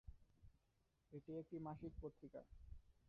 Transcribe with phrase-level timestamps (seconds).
[1.13, 2.41] এটি একটি মাসিক পত্রিকা।